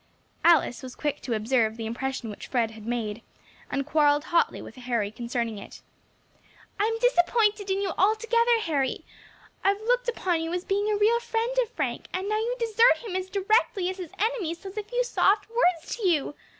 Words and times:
Alice 0.43 0.81
was 0.81 0.95
quick 0.95 1.21
to 1.21 1.35
observe 1.35 1.77
the 1.77 1.85
impression 1.85 2.31
which 2.31 2.47
Fred 2.47 2.71
had 2.71 2.87
made, 2.87 3.21
and 3.69 3.85
quarrelled 3.85 4.23
hotly 4.23 4.59
with 4.59 4.75
Harry 4.75 5.11
concerning 5.11 5.59
it. 5.59 5.83
"I 6.79 6.85
am 6.85 6.97
disappointed 6.97 7.69
in 7.69 7.81
you 7.81 7.91
altogether, 7.99 8.61
Harry. 8.63 9.05
I 9.63 9.67
have 9.67 9.81
looked 9.81 10.09
upon 10.09 10.41
you 10.41 10.51
as 10.53 10.63
being 10.65 10.91
a 10.91 10.97
real 10.97 11.19
friend 11.19 11.55
of 11.61 11.69
Frank, 11.69 12.07
and 12.15 12.27
now 12.27 12.39
you 12.39 12.55
desert 12.57 12.97
him 12.97 13.13
directly 13.31 13.85
his 13.93 14.09
enemy 14.17 14.55
says 14.55 14.75
a 14.75 14.81
few 14.81 15.03
soft 15.03 15.47
words 15.51 15.95
to 15.97 16.07
you. 16.07 16.33